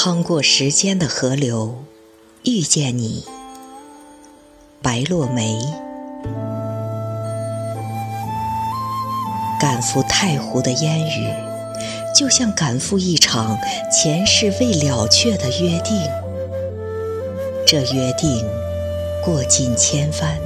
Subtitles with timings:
[0.00, 1.82] 趟过时间的河流，
[2.44, 3.24] 遇见你，
[4.80, 5.58] 白落梅。
[9.58, 11.34] 赶赴太湖的烟雨，
[12.14, 13.58] 就像赶赴一场
[13.90, 16.00] 前世未了却的约定。
[17.66, 18.48] 这约定
[19.24, 20.38] 过尽千帆，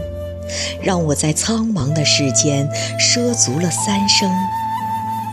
[0.80, 2.66] 让我在苍茫的世间
[2.98, 4.32] 涉足了三生，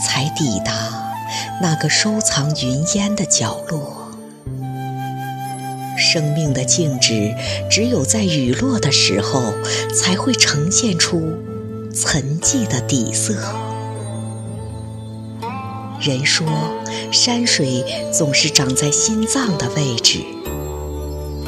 [0.05, 0.73] 才抵达
[1.61, 3.98] 那个收藏云烟的角落。
[5.99, 7.35] 生命的静止，
[7.69, 9.53] 只有在雨落的时候，
[9.93, 11.33] 才会呈现出
[11.93, 13.35] 沉寂的底色。
[16.01, 16.47] 人说，
[17.11, 20.19] 山水总是长在心脏的位置。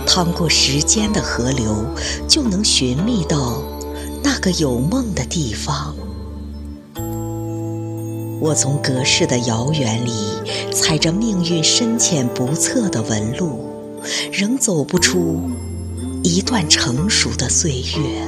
[0.05, 1.85] 趟过时间的河流，
[2.27, 3.63] 就能寻觅到
[4.21, 5.95] 那个有梦的地方。
[8.41, 10.11] 我从隔世的遥远里，
[10.73, 13.70] 踩着命运深浅不测的纹路。
[14.31, 15.49] 仍走不出
[16.23, 18.23] 一段成熟的岁月，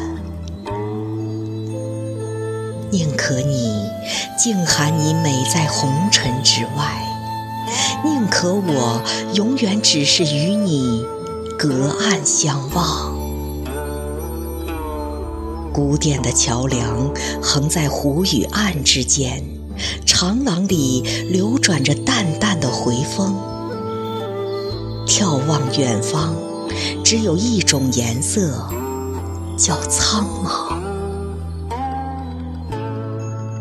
[2.92, 3.84] 宁可你
[4.38, 7.08] 静含你美在红尘之外，
[8.04, 9.02] 宁可我
[9.34, 11.06] 永远只是与你
[11.58, 13.14] 隔岸相望。
[15.72, 19.44] 古典的桥梁横在湖与岸之间，
[20.06, 23.53] 长廊里流转着淡淡的回风。
[25.06, 26.36] 眺望远方，
[27.04, 28.68] 只有一种颜色，
[29.58, 30.74] 叫苍茫。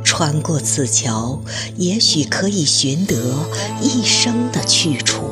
[0.04, 1.40] 穿过此桥，
[1.76, 3.16] 也许可以寻得
[3.80, 5.22] 一生的去处。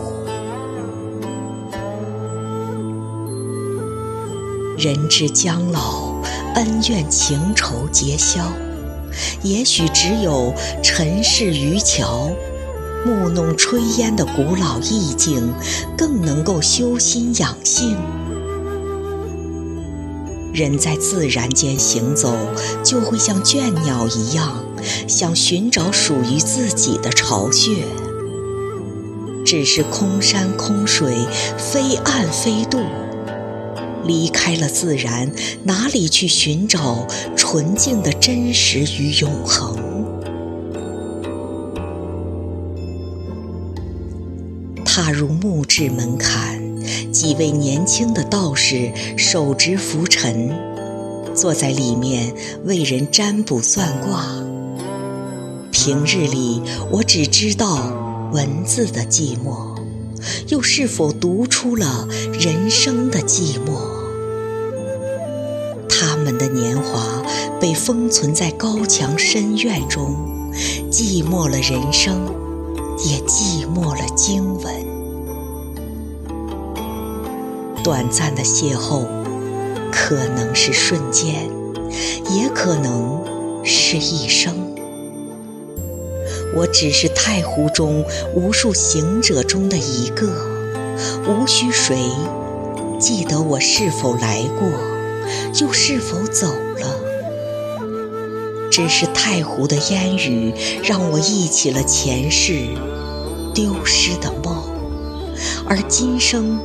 [4.76, 6.14] 人至将老，
[6.54, 8.40] 恩怨情仇皆消，
[9.42, 12.32] 也许只有尘世渔樵。
[13.04, 15.52] 暮弄炊烟的古老意境，
[15.96, 17.96] 更能够修心养性。
[20.52, 22.36] 人在自然间行走，
[22.84, 24.64] 就会像倦鸟一样，
[25.06, 27.84] 想寻找属于自己的巢穴。
[29.46, 32.78] 只是空山空水，非岸非渡，
[34.04, 35.32] 离开了自然，
[35.64, 39.89] 哪里去寻找纯净的真实与永恒？
[44.92, 46.60] 踏入墓志门槛，
[47.12, 50.50] 几位年轻的道士手执拂尘，
[51.32, 52.34] 坐在里面
[52.64, 54.26] 为人占卜算卦。
[55.70, 57.78] 平日里，我只知道
[58.32, 59.78] 文字的寂寞，
[60.48, 63.78] 又是否读出了人生的寂寞？
[65.88, 67.22] 他们的年华
[67.60, 70.16] 被封存在高墙深院中，
[70.90, 72.34] 寂寞了人生，
[72.98, 74.74] 也寂寞了经文。
[77.82, 79.06] 短暂的邂逅，
[79.90, 81.48] 可能是瞬间，
[82.30, 83.24] 也可能
[83.64, 84.54] 是一生。
[86.54, 90.28] 我只是太湖中无数行者中的一个，
[91.26, 91.96] 无需谁
[92.98, 94.68] 记得我是否来过，
[95.60, 97.09] 又是否走了。
[98.70, 102.68] 只是太湖的烟雨，让我忆起了前世
[103.54, 104.56] 丢失的梦，
[105.66, 106.58] 而今生。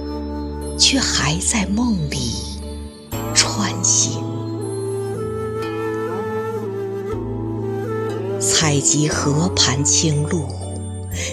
[0.78, 2.34] 却还在梦里
[3.34, 4.22] 穿行，
[8.42, 10.46] 采集河畔青露，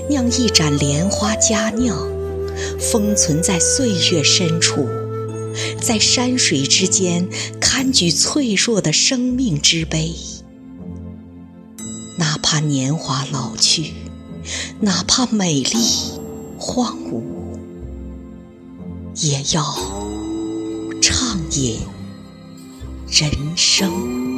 [0.08, 1.98] 酿一盏莲花佳酿，
[2.78, 4.86] 封存在岁月深处，
[5.80, 7.28] 在山水之间
[7.58, 10.14] 堪举脆弱的生命之杯。
[12.52, 13.94] 哪怕年华老去，
[14.80, 15.78] 哪怕美丽
[16.58, 17.22] 荒芜。
[19.14, 19.64] 也要
[21.00, 21.80] 畅饮
[23.08, 24.31] 人生。